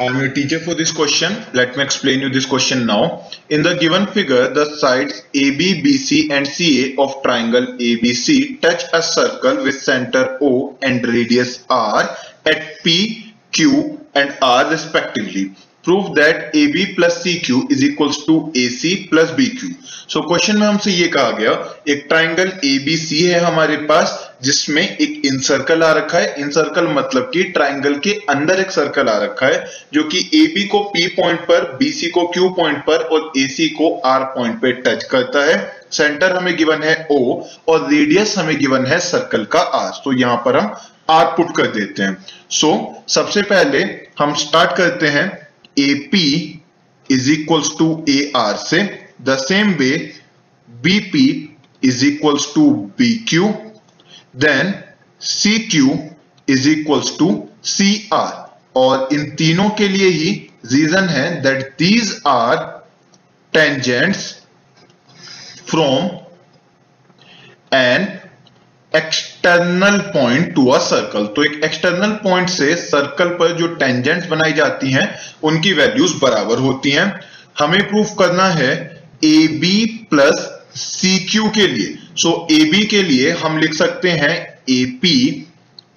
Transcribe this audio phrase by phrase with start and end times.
[0.00, 1.44] I am your teacher for this question.
[1.52, 3.28] Let me explain you this question now.
[3.48, 9.02] In the given figure, the sides AB, BC and CA of triangle ABC touch a
[9.02, 15.54] circle with center O and radius R at P, Q and R respectively.
[15.86, 19.68] Plus C Q is equals to A C plus B Q
[20.08, 21.52] so question में हमसे ये कहा गया
[21.88, 22.08] एक
[22.84, 27.30] B C है हमारे पास जिसमें एक इन सर्कल आ रखा है। इन सर्कल मतलब
[27.34, 31.06] कि ट्राइंगल के अंदर एक सर्कल आ रखा है जो कि ए बी को पी
[31.16, 34.72] पॉइंट पर बी सी को क्यू पॉइंट पर और ए सी को आर पॉइंट पे
[34.82, 35.56] टच करता है।
[35.90, 40.36] सेंटर हमें गिवन है ओ और रेडियस हमें गिवन है सर्कल का आर तो यहाँ
[40.36, 40.74] पर हम
[41.10, 42.16] आर पुट कर देते हैं।
[42.50, 43.78] सो so, सबसे पहले
[44.18, 45.26] हम स्टार्ट करते हैं
[45.78, 46.26] A P
[47.10, 48.82] is is to A R से।
[49.22, 49.98] The is way
[52.54, 53.44] to B equals
[54.34, 54.84] to BQ then
[55.20, 56.14] CQ
[56.48, 58.32] is equals to CR
[58.76, 62.56] और इन तीनों के लिए ही रीजन है that these are
[63.52, 64.36] tangents
[65.70, 66.10] from
[67.74, 68.20] an
[68.96, 74.52] external point to a circle तो एक एक्सटर्नल पॉइंट से सर्कल पर जो टेंजेंट्स बनाई
[74.52, 77.20] जाती हैं, उनकी वैल्यूज़ बराबर होती हैं।
[77.58, 83.02] हमें प्रूफ करना है A B plus C Q के लिए। सो ए बी के
[83.02, 84.36] लिए हम लिख सकते हैं
[84.70, 85.30] ए पी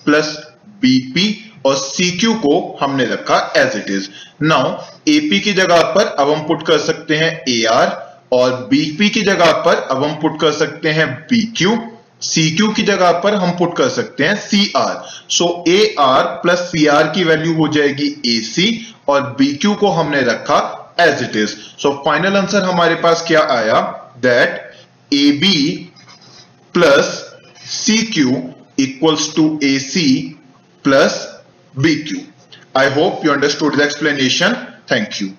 [0.05, 0.37] प्लस
[0.81, 4.09] बीपी और सी क्यू को हमने रखा as it is
[4.41, 4.75] now
[5.07, 7.95] AP की जगह पर अब हम पुट कर सकते हैं ए आर
[8.33, 11.77] और बीपी की जगह पर अब हम पुट कर सकते हैं बी क्यू
[12.21, 16.23] सी क्यू की जगह पर हम पुट कर सकते हैं C R so A R
[16.23, 20.59] plus C R की वैल्यू हो जाएगी ए सी और बी क्यू को हमने रखा
[20.99, 23.81] as it is so final answer हमारे पास क्या आया?
[24.19, 24.66] That
[25.13, 25.73] A B
[26.73, 27.05] plus
[27.65, 28.31] C Q
[28.79, 30.05] equals to A C
[30.83, 31.15] plus
[31.79, 32.19] B Q
[32.77, 34.53] I hope you understood the explanation
[34.91, 35.29] thank you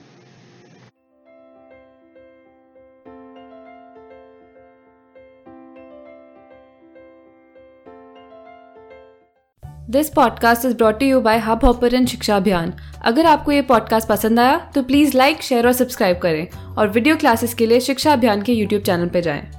[9.91, 14.41] this podcast is brought you by Hub Hopper शिक्षा अभियान अगर आपको ये podcast पसंद
[14.41, 18.43] आया तो प्लीज़ लाइक शेयर और subscribe करें और वीडियो क्लासेस के लिए शिक्षा अभियान
[18.43, 19.58] के यूट्यूब चैनल पर जाएँ।